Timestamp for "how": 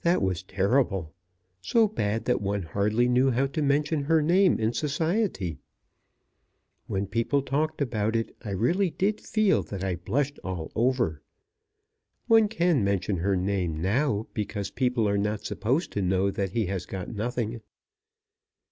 3.30-3.46